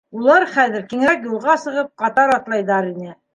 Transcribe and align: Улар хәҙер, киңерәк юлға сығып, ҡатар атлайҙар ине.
Улар 0.19 0.45
хәҙер, 0.53 0.85
киңерәк 0.93 1.27
юлға 1.33 1.55
сығып, 1.65 1.93
ҡатар 2.05 2.35
атлайҙар 2.39 2.91
ине. 2.95 3.15